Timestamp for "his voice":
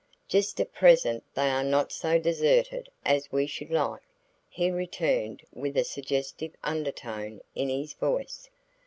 7.69-8.49